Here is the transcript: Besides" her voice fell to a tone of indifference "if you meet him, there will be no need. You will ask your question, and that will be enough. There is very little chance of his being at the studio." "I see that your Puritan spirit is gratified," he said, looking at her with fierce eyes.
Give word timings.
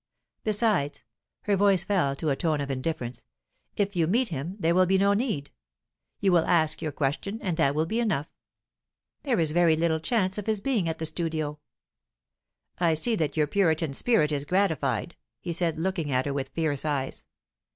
Besides" 0.43 1.03
her 1.43 1.55
voice 1.55 1.83
fell 1.83 2.15
to 2.15 2.31
a 2.31 2.35
tone 2.35 2.59
of 2.59 2.71
indifference 2.71 3.23
"if 3.75 3.95
you 3.95 4.07
meet 4.07 4.29
him, 4.29 4.55
there 4.59 4.73
will 4.73 4.87
be 4.87 4.97
no 4.97 5.13
need. 5.13 5.51
You 6.19 6.31
will 6.31 6.45
ask 6.47 6.81
your 6.81 6.91
question, 6.91 7.37
and 7.39 7.55
that 7.57 7.75
will 7.75 7.85
be 7.85 7.99
enough. 7.99 8.25
There 9.21 9.39
is 9.39 9.51
very 9.51 9.75
little 9.75 9.99
chance 9.99 10.39
of 10.39 10.47
his 10.47 10.59
being 10.59 10.89
at 10.89 10.97
the 10.97 11.05
studio." 11.05 11.59
"I 12.79 12.95
see 12.95 13.15
that 13.17 13.37
your 13.37 13.45
Puritan 13.45 13.93
spirit 13.93 14.31
is 14.31 14.43
gratified," 14.43 15.17
he 15.39 15.53
said, 15.53 15.77
looking 15.77 16.11
at 16.11 16.25
her 16.25 16.33
with 16.33 16.49
fierce 16.49 16.83
eyes. 16.83 17.27